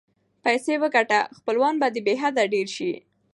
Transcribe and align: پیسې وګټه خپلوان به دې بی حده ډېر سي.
پیسې 0.43 0.73
وګټه 0.81 1.19
خپلوان 1.37 1.75
به 1.81 1.87
دې 1.93 2.01
بی 2.05 2.15
حده 2.21 2.43
ډېر 2.53 2.67
سي. 2.75 2.91